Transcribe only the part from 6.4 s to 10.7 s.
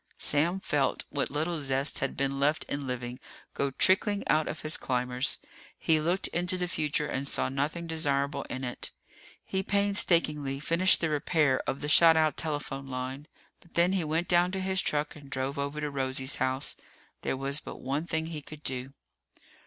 the future and saw nothing desirable in it. He painstakingly